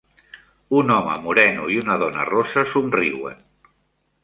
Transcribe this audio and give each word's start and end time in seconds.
Un 0.79 0.93
home 0.95 1.17
moreno 1.25 1.67
i 1.75 1.77
una 1.83 1.99
dona 2.05 2.25
rossa 2.31 2.65
somriuen. 2.75 3.45